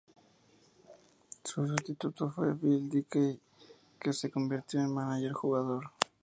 [1.43, 3.39] Su sustituto fue Bill Dickey,
[3.99, 5.91] que se convirtió en manager-jugador.